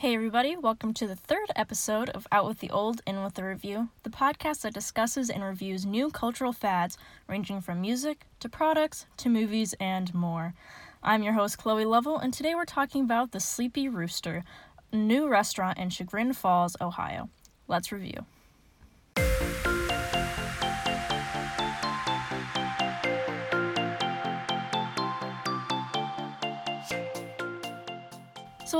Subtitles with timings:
[0.00, 3.44] Hey, everybody, welcome to the third episode of Out with the Old, In with the
[3.44, 6.96] Review, the podcast that discusses and reviews new cultural fads
[7.28, 10.54] ranging from music to products to movies and more.
[11.02, 14.42] I'm your host, Chloe Lovell, and today we're talking about the Sleepy Rooster,
[14.90, 17.28] a new restaurant in Chagrin Falls, Ohio.
[17.68, 18.24] Let's review.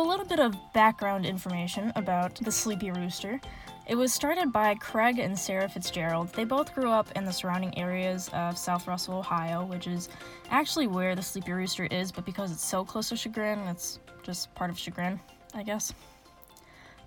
[0.00, 3.38] A little bit of background information about the Sleepy Rooster.
[3.86, 6.32] It was started by Craig and Sarah Fitzgerald.
[6.32, 10.08] They both grew up in the surrounding areas of South Russell, Ohio, which is
[10.48, 14.54] actually where the Sleepy Rooster is, but because it's so close to Chagrin, it's just
[14.54, 15.20] part of Chagrin,
[15.52, 15.92] I guess.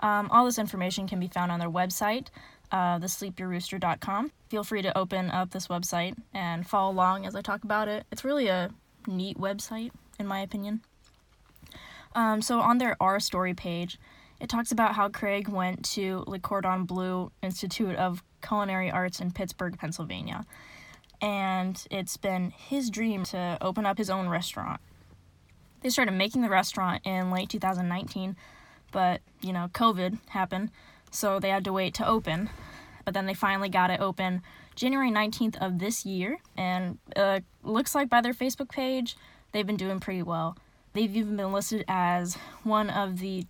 [0.01, 2.27] Um, all this information can be found on their website,
[2.71, 4.31] uh, thesleepyrooster.com.
[4.49, 8.05] Feel free to open up this website and follow along as I talk about it.
[8.11, 8.69] It's really a
[9.07, 10.81] neat website, in my opinion.
[12.15, 13.97] Um, so on their Our Story page,
[14.39, 19.31] it talks about how Craig went to Le Cordon Bleu Institute of Culinary Arts in
[19.31, 20.45] Pittsburgh, Pennsylvania.
[21.21, 24.81] And it's been his dream to open up his own restaurant.
[25.81, 28.35] They started making the restaurant in late 2019,
[28.91, 30.71] but, you know, COVID happened,
[31.11, 32.49] so they had to wait to open.
[33.05, 34.41] But then they finally got it open
[34.75, 39.15] January 19th of this year, and uh, looks like by their Facebook page,
[39.51, 40.57] they've been doing pretty well.
[40.93, 43.45] They've even been listed as one of the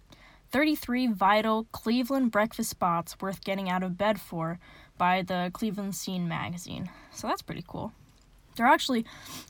[0.52, 4.60] 33 vital Cleveland breakfast spots worth getting out of bed for
[4.98, 6.90] by the Cleveland Scene magazine.
[7.12, 7.92] So that's pretty cool.
[8.56, 9.06] They're actually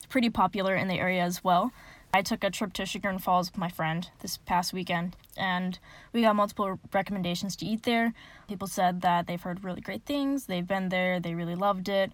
[0.08, 1.72] pretty popular in the area as well.
[2.12, 5.78] I took a trip to Chagrin Falls with my friend this past weekend, and
[6.12, 8.14] we got multiple recommendations to eat there.
[8.48, 12.12] People said that they've heard really great things, they've been there, they really loved it,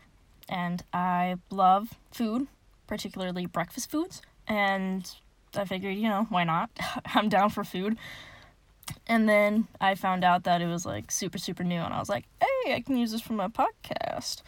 [0.48, 2.48] and I love food,
[2.86, 5.14] particularly breakfast foods, and
[5.54, 6.70] I figured, you know, why not?
[7.14, 7.96] I'm down for food.
[9.06, 12.08] And then I found out that it was like super, super new, and I was
[12.08, 14.42] like, hey, I can use this for my podcast.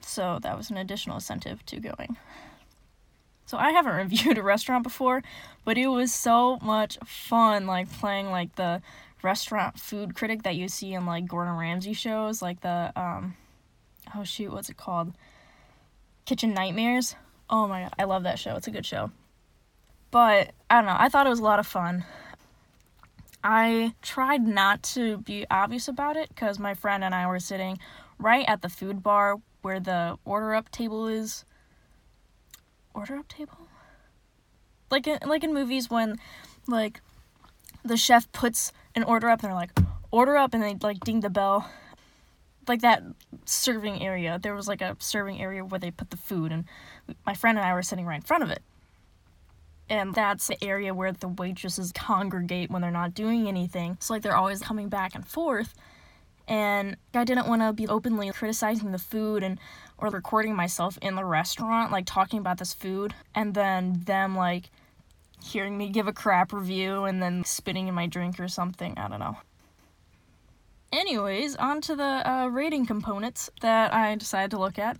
[0.00, 2.16] So that was an additional incentive to going.
[3.46, 5.22] So I haven't reviewed a restaurant before,
[5.64, 8.82] but it was so much fun, like playing like the
[9.22, 13.36] restaurant food critic that you see in like Gordon Ramsay shows, like the um,
[14.14, 15.14] oh shoot, what's it called?
[16.24, 17.16] Kitchen Nightmares.
[17.50, 18.54] Oh my god, I love that show.
[18.56, 19.10] It's a good show.
[20.10, 22.04] But I don't know, I thought it was a lot of fun.
[23.44, 27.78] I tried not to be obvious about it because my friend and I were sitting
[28.18, 31.44] right at the food bar where the order up table is.
[32.94, 33.58] Order up table?
[34.90, 36.16] Like in, like in movies when
[36.66, 37.00] like
[37.84, 39.72] the chef puts an order up and they're like
[40.10, 41.70] order up and they like ding the bell
[42.66, 43.02] like that
[43.44, 46.64] serving area there was like a serving area where they put the food and
[47.24, 48.62] my friend and i were sitting right in front of it
[49.90, 53.96] and that's the area where the waitresses congregate when they're not doing anything.
[54.00, 55.74] So like they're always coming back and forth.
[56.46, 59.58] And I didn't want to be openly criticizing the food and
[59.98, 64.70] or recording myself in the restaurant like talking about this food and then them like
[65.44, 68.96] hearing me give a crap review and then spitting in my drink or something.
[68.96, 69.36] I don't know.
[70.90, 74.96] Anyways, on to the uh, rating components that I decided to look at.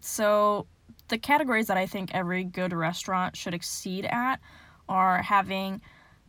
[0.00, 0.66] So,
[1.12, 4.36] the categories that I think every good restaurant should exceed at
[4.88, 5.82] are having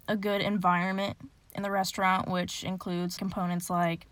[0.09, 1.15] a good environment
[1.55, 4.07] in the restaurant, which includes components like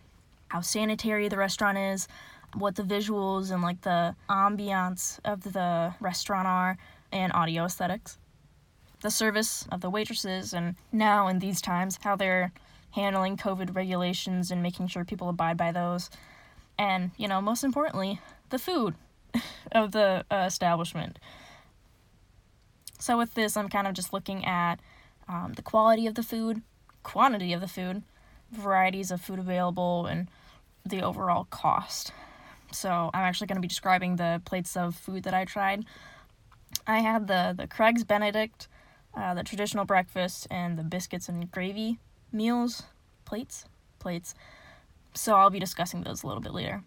[0.47, 2.07] how sanitary the restaurant is,
[2.53, 6.77] what the visuals and like the ambiance of the restaurant are,
[7.11, 8.17] and audio aesthetics.
[9.01, 12.53] The service of the waitresses, and now in these times, how they're
[12.91, 16.09] handling COVID regulations and making sure people abide by those.
[16.79, 18.21] And, you know, most importantly,
[18.51, 18.95] the food.
[19.71, 21.19] of the uh, establishment.
[22.99, 24.79] So with this, I'm kind of just looking at
[25.27, 26.61] um, the quality of the food,
[27.03, 28.03] quantity of the food,
[28.51, 30.29] varieties of food available, and
[30.85, 32.11] the overall cost.
[32.71, 35.85] So I'm actually going to be describing the plates of food that I tried.
[36.87, 38.67] I had the the Craig's Benedict,
[39.15, 41.99] uh, the traditional breakfast, and the biscuits and gravy
[42.31, 42.83] meals
[43.25, 43.65] plates
[43.99, 44.33] plates.
[45.13, 46.83] So I'll be discussing those a little bit later.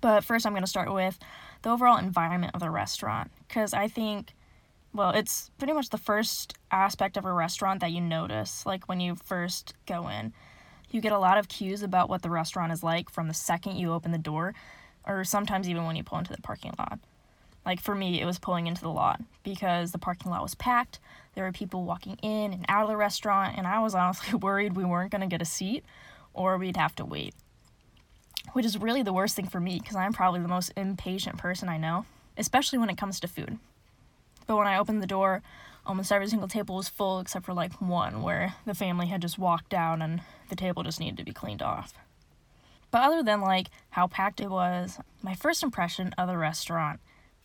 [0.00, 1.18] But first, I'm going to start with
[1.62, 4.34] the overall environment of the restaurant because I think,
[4.92, 9.00] well, it's pretty much the first aspect of a restaurant that you notice, like when
[9.00, 10.32] you first go in.
[10.90, 13.76] You get a lot of cues about what the restaurant is like from the second
[13.76, 14.54] you open the door,
[15.06, 16.98] or sometimes even when you pull into the parking lot.
[17.66, 20.98] Like for me, it was pulling into the lot because the parking lot was packed.
[21.34, 24.76] There were people walking in and out of the restaurant, and I was honestly worried
[24.76, 25.84] we weren't going to get a seat
[26.32, 27.34] or we'd have to wait
[28.52, 31.68] which is really the worst thing for me because I'm probably the most impatient person
[31.68, 32.06] I know,
[32.36, 33.58] especially when it comes to food.
[34.46, 35.42] But when I opened the door
[35.88, 39.38] almost every single table was full except for like one where the family had just
[39.38, 41.94] walked out and the table just needed to be cleaned off.
[42.90, 47.00] But other than like how packed it was, my first impression of the restaurant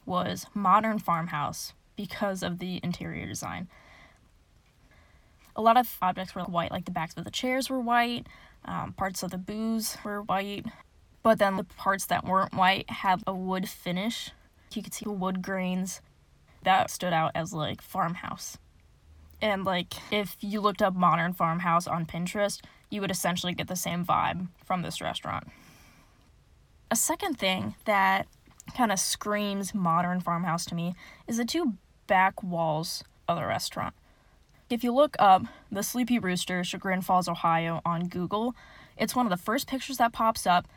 [0.06, 3.70] was modern farmhouse because of the interior design.
[5.56, 8.28] A lot of objects were white, like the backs of the chairs were white,
[8.66, 10.66] um, parts of the booze were white,
[11.24, 14.32] but then the parts that weren't white had a wood finish.
[14.74, 16.02] You could see the wood grains
[16.64, 18.58] that stood out as like farmhouse.
[19.42, 23.76] And like if you looked up modern farmhouse on Pinterest, you would essentially get the
[23.76, 25.48] same vibe from this restaurant.
[26.92, 28.28] A second thing that
[28.76, 30.96] kind of screams modern farmhouse to me
[31.28, 31.74] is the two
[32.08, 33.94] back walls of the restaurant.
[34.70, 38.56] If you look up the Sleepy Rooster, Chagrin Falls, Ohio on Google,
[38.98, 40.68] it's one of the first pictures that pops up.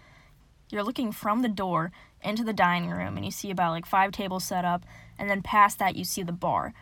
[0.70, 1.92] You're looking from the door
[2.22, 4.84] into the dining room and you see about like five tables set up,
[5.18, 6.74] and then past that, you see the bar.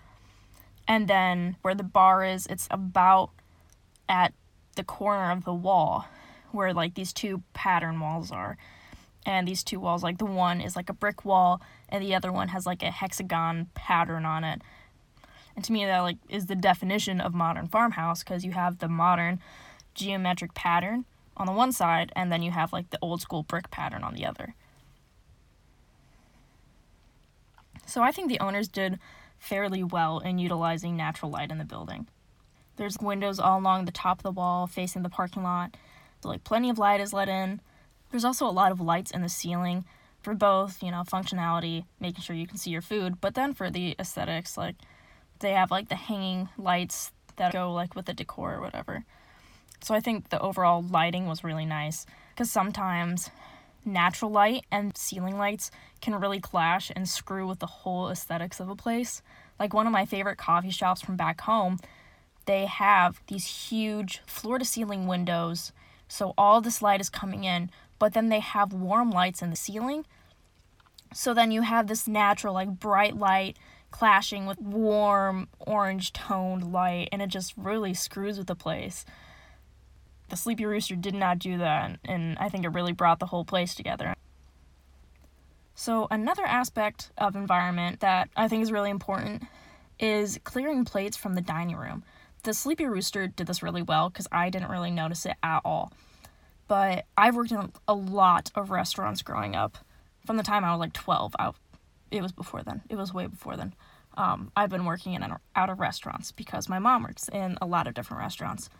[0.87, 3.31] And then where the bar is, it's about
[4.09, 4.35] at
[4.77, 6.07] the corner of the wall
[6.51, 8.57] where like these two pattern walls are
[9.27, 12.33] and these two walls like the one is like a brick wall and the other
[12.33, 14.63] one has like a hexagon pattern on it
[15.57, 18.89] and to me that like is the definition of modern farmhouse because you have the
[18.89, 19.41] modern
[19.95, 21.05] geometric pattern
[21.37, 24.15] on the one side and then you have like the old school brick pattern on
[24.15, 24.55] the other.
[27.87, 28.99] So i think the owners did
[29.39, 32.07] fairly well in utilizing natural light in the building.
[32.77, 35.77] There's windows all along the top of the wall facing the parking lot.
[36.23, 37.61] So like plenty of light is let in.
[38.11, 39.85] There's also a lot of lights in the ceiling
[40.23, 43.71] for both, you know, functionality, making sure you can see your food, but then for
[43.71, 44.77] the aesthetics, like
[45.41, 49.05] they have like the hanging lights that go like with the decor or whatever.
[49.85, 53.29] So I think the overall lighting was really nice because sometimes
[53.85, 55.71] natural light and ceiling lights
[56.01, 59.21] can really clash and screw with the whole aesthetics of a place.
[59.61, 61.79] Like one of my favorite coffee shops from back home,
[62.47, 65.71] they have these huge floor to ceiling windows.
[66.09, 69.55] So all this light is coming in, but then they have warm lights in the
[69.55, 70.07] ceiling.
[71.13, 73.59] So then you have this natural, like bright light
[73.91, 79.05] clashing with warm orange toned light, and it just really screws with the place.
[80.29, 83.45] The Sleepy Rooster did not do that, and I think it really brought the whole
[83.45, 84.15] place together.
[85.75, 89.43] So, another aspect of environment that I think is really important
[89.99, 92.05] is clearing plates from the dining room.
[92.45, 95.93] The Sleepy Rooster did this really well because I didn't really notice it at all
[96.67, 99.79] but I've worked in a lot of restaurants growing up.
[100.27, 101.51] From the time I was like 12, I,
[102.11, 102.83] it was before then.
[102.89, 103.75] It was way before then.
[104.17, 107.67] Um, I've been working in and out of restaurants because my mom works in a
[107.67, 108.71] lot of different restaurants.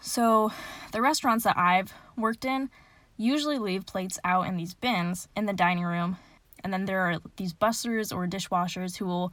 [0.00, 0.52] So,
[0.92, 2.70] the restaurants that I've worked in
[3.16, 6.18] usually leave plates out in these bins in the dining room,
[6.62, 9.32] and then there are these busters or dishwashers who will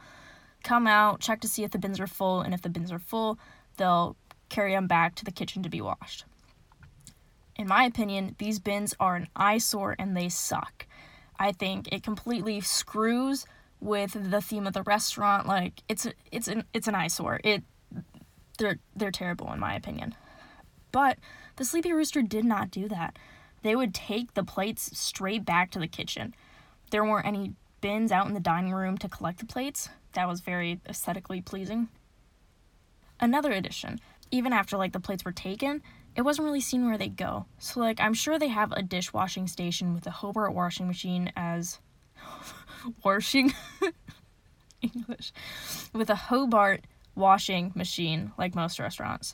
[0.63, 3.00] come out, check to see if the bins are full, and if the bins are
[3.00, 3.38] full,
[3.77, 4.15] they'll
[4.50, 6.25] carry them back to the kitchen to be washed
[7.56, 10.88] in my opinion, these bins are an eyesore and they suck.
[11.39, 13.45] I think it completely screws
[13.80, 15.48] with the theme of the restaurant.
[15.48, 17.39] Like it's it's an it's an eyesore.
[17.44, 17.63] It
[18.57, 20.15] they're they're terrible in my opinion.
[20.93, 21.17] But
[21.57, 23.17] the Sleepy Rooster did not do that.
[23.63, 26.33] They would take the plates straight back to the kitchen.
[26.91, 29.89] There weren't any bins out in the dining room to collect the plates.
[30.13, 31.89] That was very aesthetically pleasing.
[33.19, 33.99] Another addition,
[34.31, 35.81] even after like the plates were taken,
[36.15, 37.45] it wasn't really seen where they go.
[37.57, 41.79] So like I'm sure they have a dishwashing station with a Hobart washing machine as
[43.03, 43.53] washing
[44.81, 45.33] English
[45.93, 46.85] with a Hobart
[47.15, 49.33] washing machine like most restaurants.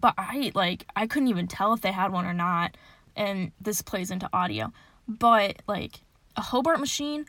[0.00, 2.76] But I like I couldn't even tell if they had one or not
[3.16, 4.72] and this plays into audio.
[5.06, 6.00] But like
[6.36, 7.26] a Hobart machine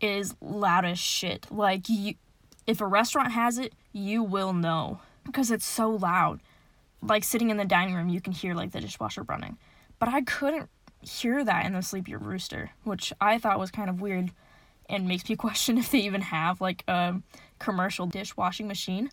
[0.00, 1.46] is loud as shit.
[1.50, 2.14] Like you
[2.66, 6.40] if a restaurant has it, you will know because it's so loud
[7.02, 9.58] like sitting in the dining room, you can hear like the dishwasher running.
[9.98, 10.68] But I couldn't
[11.02, 14.30] hear that in the Sleepy Rooster, which I thought was kind of weird
[14.88, 17.20] and makes me question if they even have like a
[17.58, 19.10] commercial dishwashing machine.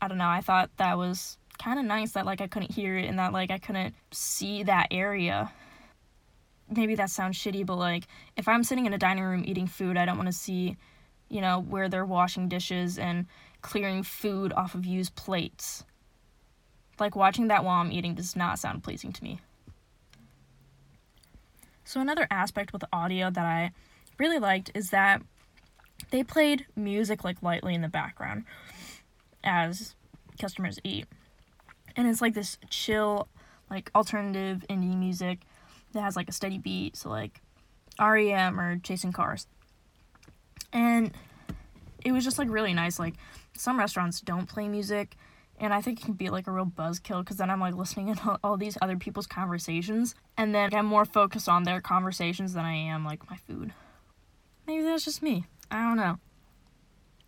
[0.00, 2.96] I don't know, I thought that was kind of nice that like I couldn't hear
[2.96, 5.52] it and that like I couldn't see that area.
[6.68, 8.04] Maybe that sounds shitty, but like
[8.36, 10.76] if I'm sitting in a dining room eating food, I don't want to see,
[11.28, 13.26] you know, where they're washing dishes and
[13.60, 15.84] clearing food off of used plates.
[16.98, 19.40] Like watching that while I'm eating does not sound pleasing to me.
[21.84, 23.72] So, another aspect with audio that I
[24.18, 25.22] really liked is that
[26.10, 28.44] they played music like lightly in the background
[29.44, 29.94] as
[30.38, 31.06] customers eat.
[31.96, 33.28] And it's like this chill,
[33.70, 35.40] like alternative indie music
[35.92, 37.40] that has like a steady beat, so like
[38.00, 39.46] REM or Chasing Cars.
[40.72, 41.12] And
[42.04, 42.98] it was just like really nice.
[42.98, 43.14] Like
[43.56, 45.16] some restaurants don't play music,
[45.58, 48.14] and I think it can be like a real buzzkill because then I'm like listening
[48.14, 52.64] to all these other people's conversations, and then I'm more focused on their conversations than
[52.64, 53.72] I am like my food.
[54.66, 55.44] Maybe that's just me.
[55.70, 56.18] I don't know.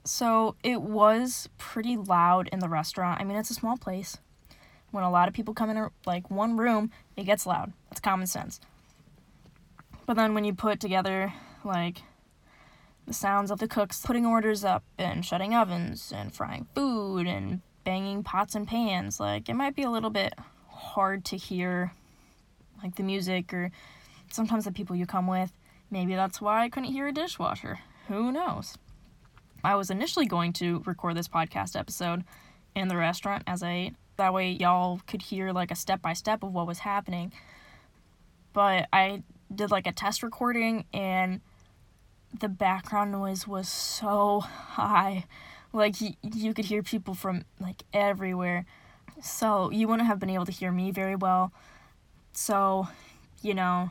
[0.05, 3.21] So it was pretty loud in the restaurant.
[3.21, 4.19] I mean, it's a small place.
[4.95, 7.73] When a lot of people come in a, like one room, it gets loud.
[7.91, 8.61] That's common sense.
[10.07, 11.33] But then when you put together
[11.65, 12.03] like
[13.05, 17.61] the sounds of the cooks putting orders up and shutting ovens and frying food and
[17.83, 19.19] banging pots and pans.
[19.19, 20.33] Like, it might be a little bit
[20.69, 21.91] hard to hear,
[22.81, 23.73] like, the music or
[24.31, 25.51] sometimes the people you come with.
[25.91, 27.81] Maybe that's why I couldn't hear a dishwasher.
[28.07, 28.79] Who knows?
[29.65, 32.23] I was initially going to record this podcast episode
[32.77, 33.95] in the restaurant as I ate.
[34.17, 37.33] That way, y'all could hear, like, a step by step of what was happening.
[38.53, 39.23] But I
[39.55, 41.41] did, like, a test recording and
[42.41, 45.25] the background noise was so high.
[45.73, 48.67] Like y- you could hear people from like everywhere.
[49.23, 51.53] So you wouldn't have been able to hear me very well.
[52.33, 52.89] So,
[53.43, 53.91] you know,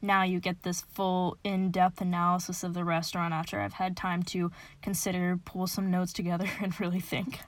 [0.00, 4.52] now you get this full in-depth analysis of the restaurant after I've had time to
[4.80, 7.40] consider, pull some notes together and really think.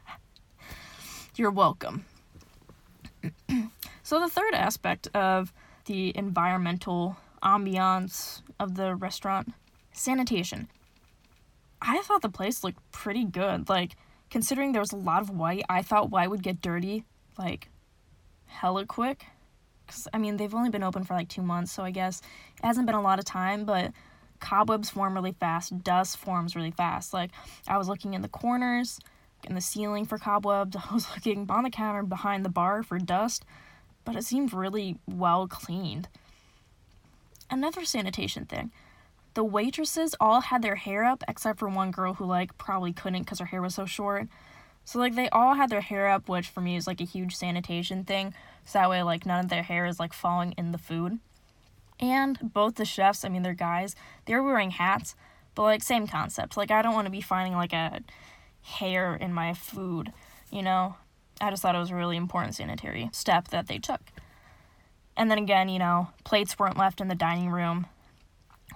[1.36, 2.04] You're welcome.
[4.04, 5.52] so the third aspect of
[5.86, 9.52] the environmental ambiance of the restaurant
[9.92, 10.68] Sanitation.
[11.80, 13.68] I thought the place looked pretty good.
[13.68, 13.96] Like,
[14.30, 17.04] considering there was a lot of white, I thought white would get dirty,
[17.38, 17.68] like,
[18.46, 19.26] hella quick.
[19.86, 22.22] Because, I mean, they've only been open for like two months, so I guess
[22.58, 23.92] it hasn't been a lot of time, but
[24.40, 27.12] cobwebs form really fast, dust forms really fast.
[27.12, 27.30] Like,
[27.68, 28.98] I was looking in the corners,
[29.46, 32.98] in the ceiling for cobwebs, I was looking on the counter behind the bar for
[32.98, 33.44] dust,
[34.04, 36.08] but it seemed really well cleaned.
[37.50, 38.72] Another sanitation thing
[39.34, 43.22] the waitresses all had their hair up except for one girl who like probably couldn't
[43.22, 44.28] because her hair was so short.
[44.84, 47.34] So like they all had their hair up, which for me is like a huge
[47.34, 48.32] sanitation thing.
[48.64, 51.18] So that way like none of their hair is like falling in the food.
[52.00, 55.14] And both the chefs, I mean they're guys, they were wearing hats,
[55.54, 56.56] but like same concept.
[56.56, 58.00] Like I don't want to be finding like a
[58.64, 60.12] hair in my food,
[60.50, 60.96] you know.
[61.40, 64.00] I just thought it was a really important sanitary step that they took.
[65.16, 67.86] And then again, you know, plates weren't left in the dining room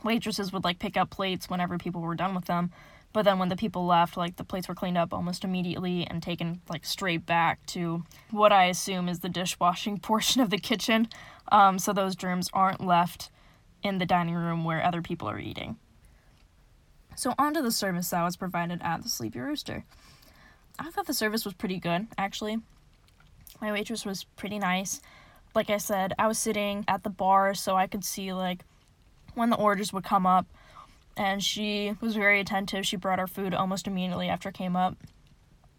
[0.04, 2.70] waitresses would like pick up plates whenever people were done with them
[3.12, 6.22] but then when the people left like the plates were cleaned up almost immediately and
[6.22, 11.08] taken like straight back to what i assume is the dishwashing portion of the kitchen
[11.50, 13.30] um, so those germs aren't left
[13.82, 15.76] in the dining room where other people are eating
[17.18, 19.84] so on to the service that was provided at the sleepy rooster
[20.78, 22.58] i thought the service was pretty good actually
[23.60, 25.00] my waitress was pretty nice
[25.54, 28.64] like i said i was sitting at the bar so i could see like
[29.38, 30.46] when the orders would come up,
[31.16, 32.86] and she was very attentive.
[32.86, 34.96] She brought our food almost immediately after it came up.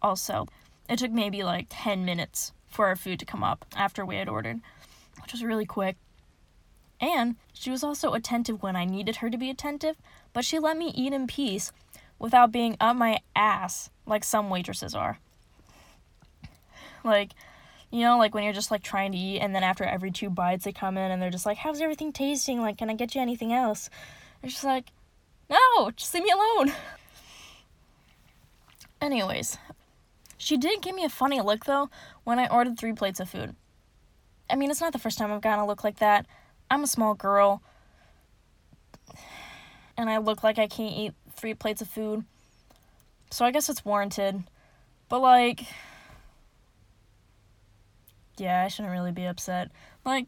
[0.02, 0.48] Also,
[0.90, 4.30] it took maybe like 10 minutes for our food to come up after we had
[4.30, 4.62] ordered,
[5.22, 5.98] which was really quick.
[7.02, 9.98] And she was also attentive when I needed her to be attentive,
[10.34, 11.72] but she let me eat in peace
[12.18, 15.20] without being up my ass like some waitresses are.
[17.04, 17.32] Like,
[17.92, 20.30] you know, like when you're just like trying to eat and then after every two
[20.30, 22.62] bites they come in and they're just like, How's everything tasting?
[22.62, 23.90] Like, can I get you anything else?
[24.44, 24.92] It's just like,
[25.50, 26.74] No, just leave me alone.
[29.02, 29.58] Anyways,
[30.38, 31.90] she did give me a funny look though
[32.26, 33.56] when I ordered three plates of food.
[34.50, 36.26] I mean, it's not the first time I've gotten a look like that.
[36.72, 37.62] I'm a small girl,
[39.98, 42.26] and I look like I can't eat three plates of food.
[43.32, 44.44] So I guess it's warranted.
[45.08, 45.66] But, like,
[48.38, 49.72] yeah, I shouldn't really be upset.
[50.06, 50.28] Like,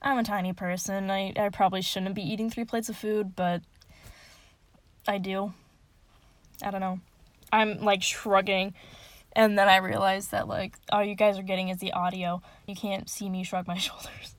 [0.00, 1.10] I'm a tiny person.
[1.10, 3.62] I, I probably shouldn't be eating three plates of food, but
[5.06, 5.52] I do.
[6.62, 7.00] I don't know.
[7.52, 8.74] I'm like shrugging,
[9.34, 12.40] and then I realize that, like, all you guys are getting is the audio.
[12.66, 14.34] You can't see me shrug my shoulders.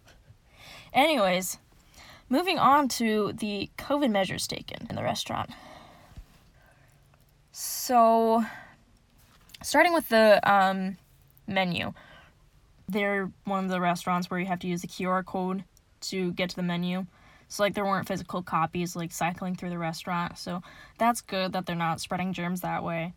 [0.94, 1.58] Anyways,
[2.30, 5.50] moving on to the COVID measures taken in the restaurant.
[7.52, 8.46] So,
[9.62, 10.98] starting with the um,
[11.48, 11.94] menu
[12.88, 15.64] they're one of the restaurants where you have to use the QR code
[16.02, 17.06] to get to the menu.
[17.48, 20.38] So like there weren't physical copies like cycling through the restaurant.
[20.38, 20.62] So
[20.98, 23.14] that's good that they're not spreading germs that way.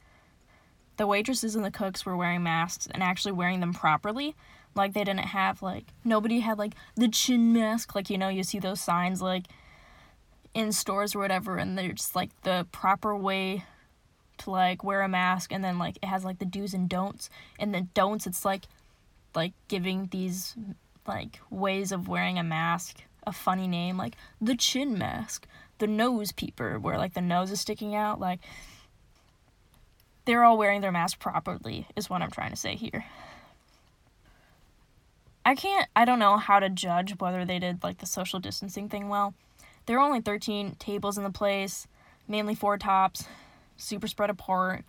[0.96, 4.34] The waitresses and the cooks were wearing masks and actually wearing them properly.
[4.76, 7.94] Like they didn't have like nobody had like the chin mask.
[7.94, 9.46] Like you know you see those signs like
[10.54, 13.64] in stores or whatever and they're just like the proper way
[14.38, 17.30] to like wear a mask and then like it has like the do's and don'ts.
[17.58, 18.64] And the don'ts it's like
[19.34, 20.54] like giving these
[21.06, 25.46] like ways of wearing a mask a funny name like the chin mask.
[25.78, 28.40] The nose peeper where like the nose is sticking out like
[30.26, 33.04] they're all wearing their mask properly, is what I'm trying to say here.
[35.46, 38.88] I can't, I don't know how to judge whether they did like the social distancing
[38.88, 39.32] thing well.
[39.86, 41.86] There were only 13 tables in the place,
[42.26, 43.26] mainly four tops,
[43.76, 44.84] super spread apart.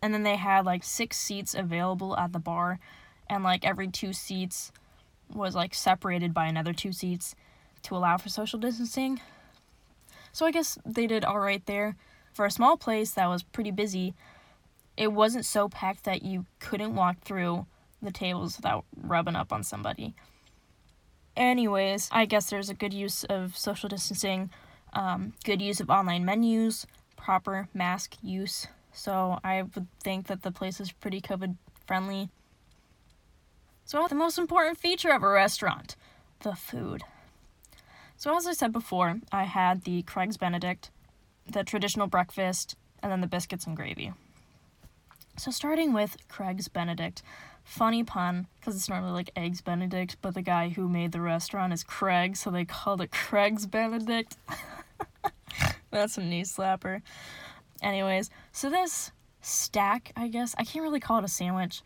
[0.00, 2.78] And then they had like six seats available at the bar,
[3.28, 4.72] and like every two seats
[5.30, 7.34] was like separated by another two seats
[7.82, 9.20] to allow for social distancing.
[10.32, 11.96] So I guess they did all right there.
[12.32, 14.14] For a small place that was pretty busy,
[14.96, 17.66] it wasn't so packed that you couldn't walk through
[18.02, 20.14] the tables without rubbing up on somebody.
[21.36, 24.50] Anyways, I guess there's a good use of social distancing,
[24.92, 26.86] um, good use of online menus,
[27.16, 28.66] proper mask use.
[28.92, 32.30] So I would think that the place is pretty COVID friendly.
[33.84, 35.96] So, the most important feature of a restaurant
[36.40, 37.02] the food.
[38.16, 40.90] So, as I said before, I had the Craig's Benedict,
[41.50, 44.12] the traditional breakfast, and then the biscuits and gravy.
[45.38, 47.22] So, starting with Craig's Benedict,
[47.68, 51.72] funny pun because it's normally like Eggs Benedict, but the guy who made the restaurant
[51.72, 54.36] is Craig, so they called it Craig's Benedict.
[55.90, 57.02] That's a knee slapper.
[57.82, 61.82] Anyways, so this stack, I guess, I can't really call it a sandwich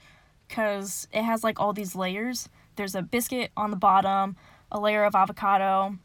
[0.47, 2.49] because it has like all these layers.
[2.77, 4.37] There's a biscuit on the bottom,
[4.71, 5.97] a layer of avocado,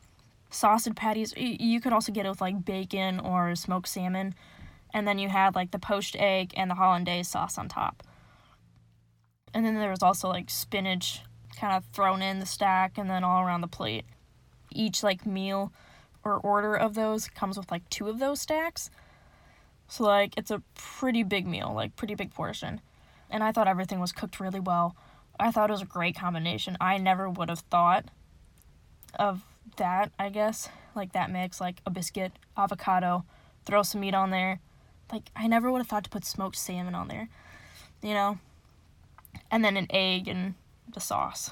[0.50, 1.36] sausage patties.
[1.38, 4.34] You could also get it with like bacon or smoked salmon.
[4.92, 8.04] And then you had like the poached egg and the hollandaise sauce on top.
[9.54, 11.22] And then there was also like spinach
[11.60, 14.06] kind of thrown in the stack and then all around the plate.
[14.72, 15.72] Each like meal
[16.24, 18.90] or order of those comes with like two of those stacks.
[19.88, 22.82] So like it's a pretty big meal, like pretty big portion.
[23.30, 24.96] And I thought everything was cooked really well.
[25.40, 26.78] I thought it was a great combination.
[26.80, 28.06] I never would have thought
[29.18, 29.44] of
[29.78, 30.70] that, I guess.
[30.96, 33.24] Like that mix, like a biscuit, avocado,
[33.66, 34.60] throw some meat on there.
[35.12, 37.30] Like I never would have thought to put smoked salmon on there.
[38.02, 38.40] You know?
[39.50, 40.56] And then an egg and
[40.94, 41.52] the sauce.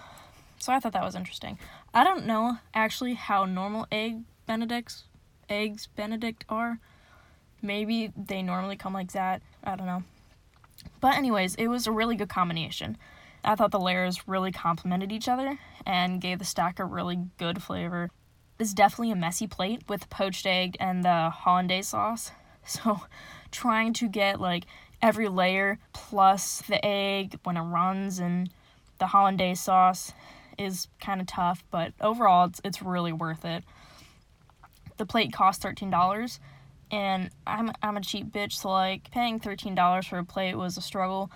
[0.60, 1.58] So I thought that was interesting.
[1.94, 5.06] I don't know actually how normal egg benedicts
[5.50, 6.80] eggs benedict are.
[7.62, 9.42] Maybe they normally come like that.
[9.64, 10.04] I don't know.
[11.00, 12.98] But, anyways, it was a really good combination.
[13.44, 17.62] I thought the layers really complemented each other and gave the stack a really good
[17.62, 18.10] flavor.
[18.60, 22.32] It's definitely a messy plate with poached egg and the hollandaise sauce.
[22.68, 23.02] So,
[23.52, 24.66] trying to get like
[25.06, 28.50] every layer plus the egg when it runs and
[28.98, 30.12] the hollandaise sauce
[30.58, 33.64] is kind of tough, but overall, it's, it's really worth it.
[34.98, 36.40] The plate cost $13
[36.92, 40.78] and I'm I'm a cheap bitch, so like paying thirteen dollars for a plate was
[40.78, 41.32] a struggle,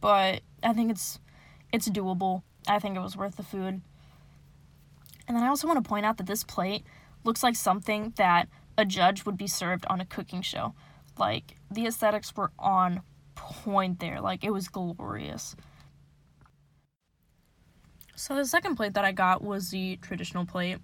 [0.00, 1.20] but I think it's
[1.70, 2.42] it's doable.
[2.66, 3.82] I think it was worth the food.
[5.28, 6.84] And then I also want to point out that this plate
[7.24, 8.48] looks like something that
[8.78, 10.74] a judge would be served on a cooking show.
[11.18, 13.02] Like the aesthetics were on
[13.34, 14.20] point there.
[14.20, 15.56] Like it was glorious.
[18.14, 20.78] So the second plate that I got was the traditional plate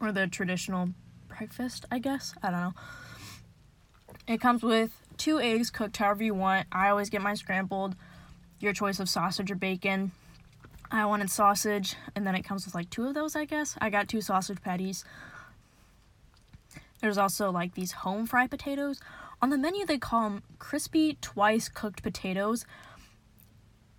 [0.00, 0.90] or the traditional
[1.28, 2.34] breakfast, I guess.
[2.42, 2.74] I don't know.
[4.26, 6.66] It comes with two eggs cooked however you want.
[6.70, 7.96] I always get mine scrambled.
[8.60, 10.12] Your choice of sausage or bacon.
[10.90, 13.76] I wanted sausage, and then it comes with like two of those, I guess.
[13.80, 15.04] I got two sausage patties.
[17.00, 19.00] There's also like these home fried potatoes.
[19.42, 22.64] On the menu, they call them crispy twice cooked potatoes.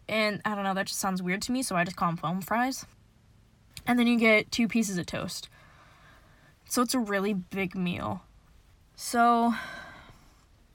[0.09, 2.17] And I don't know, that just sounds weird to me, so I just call them
[2.17, 2.85] home fries.
[3.85, 5.49] And then you get two pieces of toast.
[6.65, 8.23] So it's a really big meal.
[8.95, 9.53] So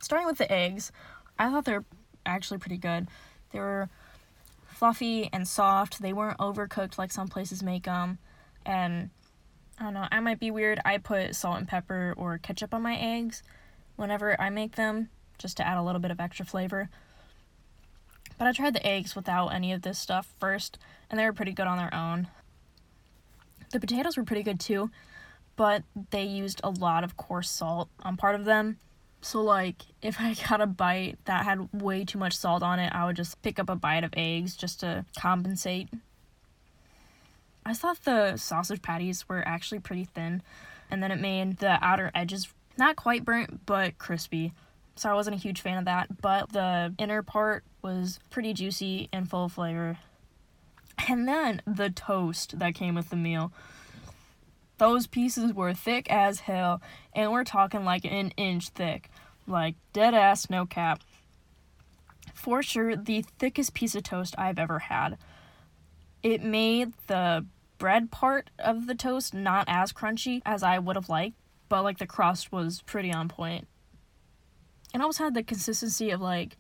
[0.01, 0.93] starting with the eggs,
[1.39, 1.85] I thought they're
[2.25, 3.09] actually pretty good.
[3.53, 3.89] They were
[4.67, 6.01] fluffy and soft.
[6.01, 8.19] They weren't overcooked like some places make them.
[8.65, 9.11] And
[9.83, 10.79] I don't know, I might be weird.
[10.85, 13.43] I put salt and pepper or ketchup on my eggs
[13.97, 16.89] whenever I make them just to add a little bit of extra flavor.
[18.39, 20.79] But I tried the eggs without any of this stuff first,
[21.11, 22.29] and they were pretty good on their own.
[23.73, 24.93] The potatoes were pretty good too,
[25.57, 28.79] but they used a lot of coarse salt on part of them
[29.23, 32.93] so like if I got a bite that had way too much salt on it,
[32.95, 35.89] I would just pick up a bite of eggs just to compensate.
[37.65, 40.43] I thought the sausage patties were actually pretty thin,
[40.91, 44.53] and then it made the outer edges not quite burnt but crispy.
[44.97, 49.09] So I wasn't a huge fan of that, but the inner part was pretty juicy
[49.13, 49.99] and full of flavor.
[51.09, 53.53] And then the toast that came with the meal.
[54.79, 56.83] Those pieces were thick as hell,
[57.15, 59.11] and we're talking like an inch thick.
[59.47, 61.01] Like, dead ass, no cap.
[62.35, 65.19] For sure, the thickest piece of toast I've ever had.
[66.23, 67.45] It made the
[67.83, 71.35] bread part of the toast not as crunchy as I would have liked,
[71.69, 73.67] but like the crust was pretty on point.
[74.95, 76.57] And almost had the consistency of like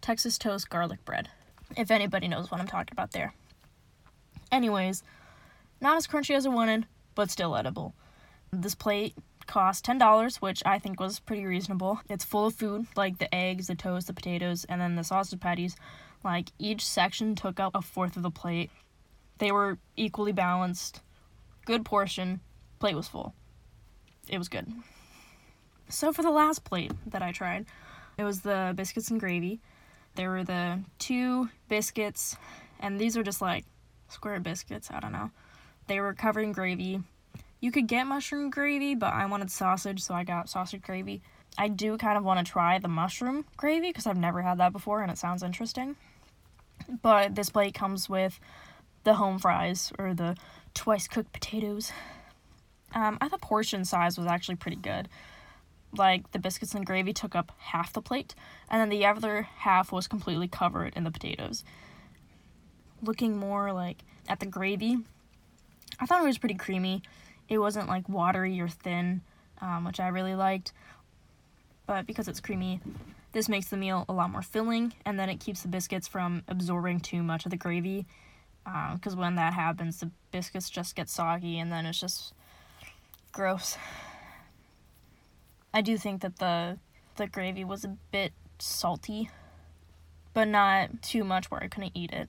[0.00, 1.28] Texas toast garlic bread.
[1.76, 3.34] If anybody knows what I'm talking about there.
[4.52, 5.02] Anyways,
[5.80, 7.92] not as crunchy as I wanted, but still edible.
[8.52, 9.16] This plate
[9.48, 11.98] cost $10, which I think was pretty reasonable.
[12.08, 15.40] It's full of food, like the eggs, the toast, the potatoes, and then the sausage
[15.40, 15.74] patties.
[16.22, 18.70] Like each section took up a fourth of the plate.
[19.38, 21.00] They were equally balanced,
[21.64, 22.40] good portion,
[22.78, 23.34] plate was full.
[24.28, 24.66] It was good.
[25.88, 27.66] So for the last plate that I tried,
[28.16, 29.60] it was the biscuits and gravy.
[30.14, 32.36] There were the two biscuits,
[32.80, 33.64] and these are just like
[34.08, 35.30] square biscuits, I don't know.
[35.86, 37.00] They were covered in gravy.
[37.60, 41.22] You could get mushroom gravy, but I wanted sausage, so I got sausage gravy.
[41.58, 44.72] I do kind of want to try the mushroom gravy because I've never had that
[44.72, 45.96] before and it sounds interesting.
[47.02, 48.40] But this plate comes with
[49.04, 50.36] the home fries or the
[50.74, 51.92] twice cooked potatoes.
[52.94, 55.08] Um, I thought portion size was actually pretty good.
[55.96, 58.34] Like the biscuits and gravy took up half the plate,
[58.70, 61.64] and then the other half was completely covered in the potatoes.
[63.02, 64.98] Looking more like at the gravy,
[66.00, 67.02] I thought it was pretty creamy.
[67.48, 69.20] It wasn't like watery or thin,
[69.60, 70.72] um, which I really liked.
[71.86, 72.80] But because it's creamy,
[73.32, 76.42] this makes the meal a lot more filling, and then it keeps the biscuits from
[76.48, 78.06] absorbing too much of the gravy.
[78.64, 82.32] Because uh, when that happens, the biscuits just get soggy, and then it's just
[83.32, 83.76] gross.
[85.74, 86.78] I do think that the
[87.16, 89.30] the gravy was a bit salty,
[90.34, 92.28] but not too much where I couldn't eat it.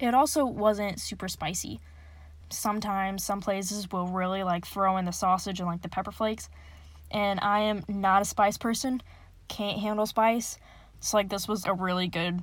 [0.00, 1.80] It also wasn't super spicy.
[2.50, 6.48] Sometimes some places will really like throw in the sausage and like the pepper flakes,
[7.10, 9.02] and I am not a spice person,
[9.48, 10.58] can't handle spice.
[11.00, 12.42] So like this was a really good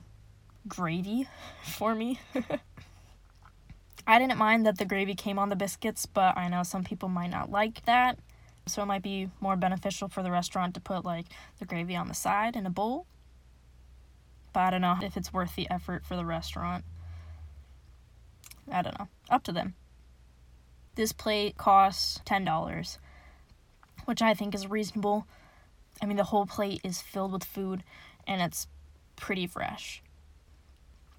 [0.68, 1.28] gravy
[1.64, 2.20] for me.
[4.08, 7.10] I didn't mind that the gravy came on the biscuits, but I know some people
[7.10, 8.20] might not like that.
[8.68, 11.26] So it might be more beneficial for the restaurant to put like
[11.60, 13.08] the gravy on the side in a bowl.
[14.54, 16.86] But I don't know if it's worth the effort for the restaurant.
[18.72, 19.08] I don't know.
[19.30, 19.76] Up to them.
[20.96, 22.98] This plate costs $10
[24.06, 25.28] which I think is reasonable.
[26.02, 27.84] I mean, the whole plate is filled with food
[28.26, 28.68] and it's
[29.16, 30.02] pretty fresh.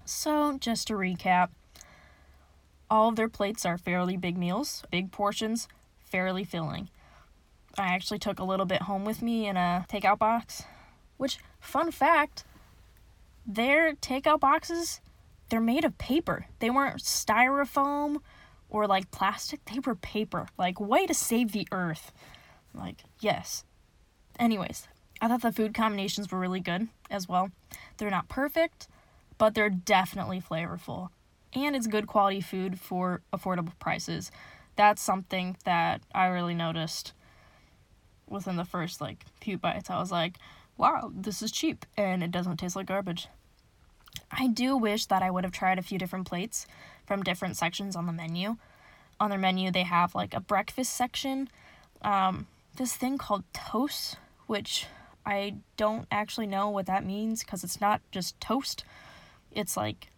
[0.09, 1.49] So, just to recap,
[2.89, 5.67] all of their plates are fairly big meals, big portions,
[5.99, 6.89] fairly filling.
[7.77, 10.63] I actually took a little bit home with me in a takeout box,
[11.17, 12.45] which, fun fact,
[13.45, 15.01] their takeout boxes,
[15.49, 16.45] they're made of paper.
[16.59, 18.21] They weren't styrofoam
[18.69, 20.47] or like plastic, they were paper.
[20.57, 22.13] Like, way to save the earth.
[22.73, 23.65] Like, yes.
[24.39, 24.87] Anyways,
[25.19, 27.51] I thought the food combinations were really good as well.
[27.97, 28.87] They're not perfect,
[29.37, 31.09] but they're definitely flavorful.
[31.53, 34.31] And it's good quality food for affordable prices.
[34.75, 37.13] That's something that I really noticed
[38.27, 39.89] within the first like few bites.
[39.89, 40.37] I was like,
[40.77, 43.27] wow, this is cheap and it doesn't taste like garbage.
[44.31, 46.67] I do wish that I would have tried a few different plates
[47.05, 48.57] from different sections on the menu.
[49.19, 51.49] On their menu, they have like a breakfast section.
[52.01, 54.85] Um, this thing called toast, which
[55.25, 58.83] I don't actually know what that means because it's not just toast,
[59.57, 60.11] it's like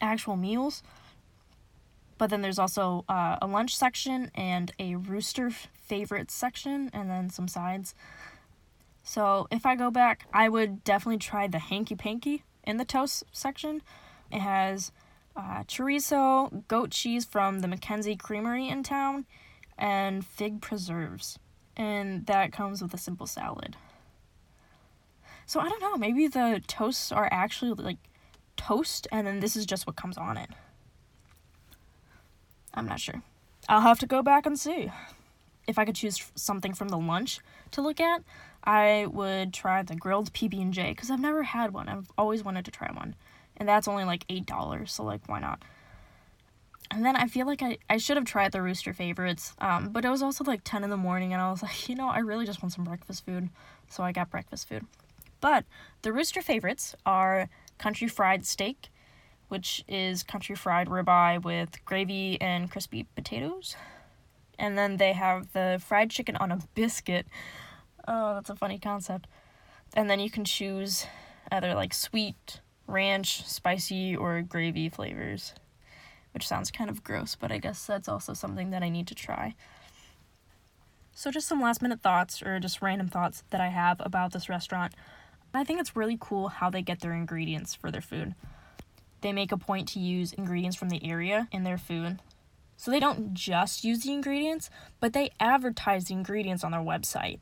[0.00, 0.82] actual meals.
[2.16, 7.28] But then there's also uh, a lunch section and a rooster favorites section, and then
[7.28, 7.94] some sides.
[9.02, 13.24] So if I go back, I would definitely try the hanky panky in the toast
[13.32, 13.82] section.
[14.30, 14.92] It has
[15.36, 19.26] uh, chorizo, goat cheese from the Mackenzie Creamery in town,
[19.76, 21.38] and fig preserves
[21.76, 23.76] and that comes with a simple salad.
[25.46, 27.98] So I don't know, maybe the toasts are actually like
[28.64, 30.50] toast and then this is just what comes on it.
[32.72, 33.22] I'm not sure.
[33.68, 34.90] I'll have to go back and see.
[35.66, 38.22] If I could choose something from the lunch to look at,
[38.64, 41.88] I would try the grilled PB&J because I've never had one.
[41.88, 43.14] I've always wanted to try one.
[43.56, 45.62] And that's only like $8, so like why not?
[46.90, 50.04] And then I feel like I, I should have tried the Rooster favorites, um, but
[50.04, 52.18] it was also like 10 in the morning, and I was like, you know, I
[52.18, 53.48] really just want some breakfast food.
[53.88, 54.84] So I got breakfast food.
[55.40, 55.64] But
[56.02, 58.88] the Rooster favorites are country fried steak,
[59.48, 63.76] which is country fried ribeye with gravy and crispy potatoes.
[64.58, 67.26] And then they have the fried chicken on a biscuit.
[68.06, 69.26] Oh, that's a funny concept.
[69.94, 71.06] And then you can choose
[71.50, 75.54] either like sweet, ranch, spicy, or gravy flavors
[76.34, 79.14] which sounds kind of gross, but I guess that's also something that I need to
[79.14, 79.54] try.
[81.14, 84.48] So, just some last minute thoughts or just random thoughts that I have about this
[84.48, 84.94] restaurant.
[85.54, 88.34] I think it's really cool how they get their ingredients for their food.
[89.20, 92.20] They make a point to use ingredients from the area in their food.
[92.76, 94.68] So, they don't just use the ingredients,
[95.00, 97.38] but they advertise the ingredients on their website.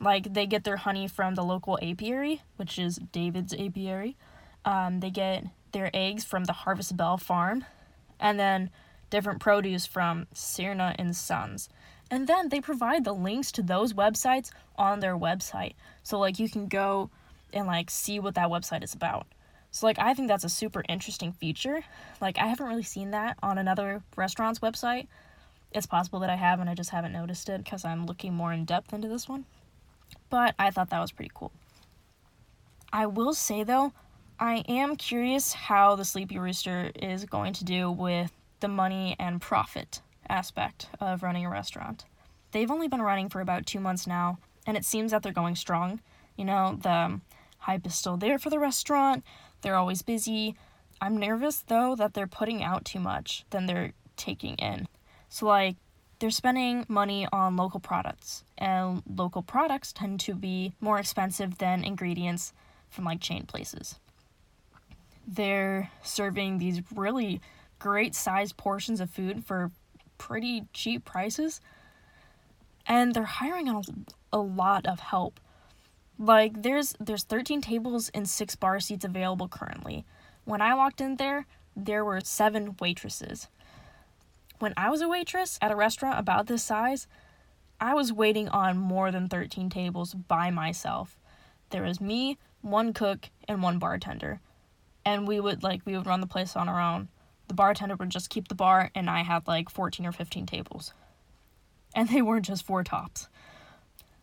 [0.00, 4.16] Like they get their honey from the local apiary, which is David's apiary.
[4.64, 7.64] Um, they get their eggs from the Harvest Bell farm,
[8.18, 8.70] and then
[9.10, 11.68] different produce from Sirna and Sons.
[12.10, 15.74] And then they provide the links to those websites on their website.
[16.02, 17.10] So like you can go
[17.52, 19.26] and like see what that website is about.
[19.70, 21.82] So like I think that's a super interesting feature.
[22.20, 25.06] Like I haven't really seen that on another restaurant's website.
[25.72, 28.52] It's possible that I have and I just haven't noticed it because I'm looking more
[28.52, 29.44] in depth into this one.
[30.28, 31.52] But I thought that was pretty cool.
[32.92, 33.92] I will say though,
[34.38, 39.40] I am curious how the Sleepy Rooster is going to do with the money and
[39.40, 42.04] profit aspect of running a restaurant.
[42.52, 45.56] They've only been running for about two months now, and it seems that they're going
[45.56, 46.00] strong.
[46.36, 47.20] You know, the
[47.60, 49.24] hype is still there for the restaurant,
[49.62, 50.54] they're always busy.
[51.00, 54.88] I'm nervous though that they're putting out too much than they're taking in.
[55.28, 55.76] So, like,
[56.18, 61.82] they're spending money on local products, and local products tend to be more expensive than
[61.82, 62.52] ingredients
[62.90, 63.98] from like chain places.
[65.26, 67.40] They're serving these really
[67.78, 69.70] great sized portions of food for
[70.18, 71.60] pretty cheap prices.
[72.86, 73.80] And they're hiring a,
[74.32, 75.40] a lot of help.
[76.20, 80.04] Like there's there's 13 tables and 6 bar seats available currently.
[80.44, 83.48] When I walked in there, there were 7 waitresses.
[84.58, 87.06] When I was a waitress at a restaurant about this size,
[87.80, 91.18] I was waiting on more than 13 tables by myself.
[91.70, 94.40] There was me, one cook, and one bartender.
[95.06, 97.08] And we would like we would run the place on our own
[97.50, 100.94] the bartender would just keep the bar, and I had like 14 or 15 tables.
[101.96, 103.28] And they weren't just four tops.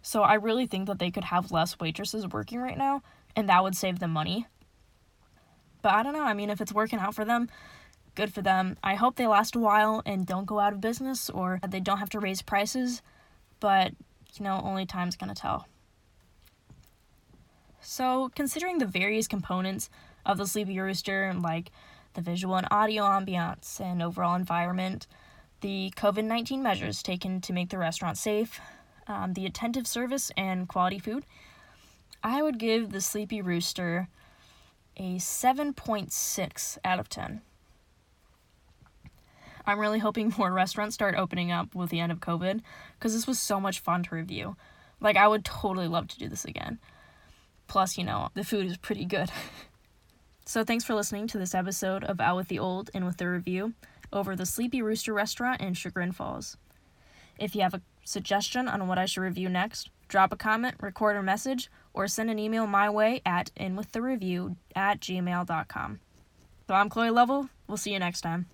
[0.07, 3.01] So I really think that they could have less waitresses working right now,
[3.35, 4.47] and that would save them money.
[5.81, 6.23] But I don't know.
[6.23, 7.49] I mean, if it's working out for them,
[8.15, 8.77] good for them.
[8.81, 11.97] I hope they last a while and don't go out of business or they don't
[11.97, 13.01] have to raise prices.
[13.59, 13.91] But,
[14.35, 15.67] you know, only time's gonna tell.
[17.81, 19.89] So, considering the various components
[20.25, 21.69] of the Sleepy Rooster, like
[22.13, 25.05] the visual and audio ambiance and overall environment,
[25.59, 28.61] the COVID 19 measures taken to make the restaurant safe,
[29.07, 31.25] um, the attentive service and quality food,
[32.23, 34.07] I would give the Sleepy Rooster
[34.97, 37.41] a 7.6 out of 10.
[39.65, 42.61] I'm really hoping more restaurants start opening up with the end of COVID
[42.97, 44.55] because this was so much fun to review.
[44.99, 46.79] Like, I would totally love to do this again.
[47.67, 49.29] Plus, you know, the food is pretty good.
[50.49, 53.27] So, thanks for listening to this episode of Out with the Old and with the
[53.27, 53.73] review
[54.13, 56.55] over the Sleepy Rooster restaurant in Chagrin Falls.
[57.37, 61.15] If you have a suggestion on what I should review next, drop a comment, record
[61.15, 65.99] a message, or send an email my way at inwiththereview at gmail.com.
[66.67, 67.49] So I'm Chloe Lovell.
[67.67, 68.47] We'll see you next time.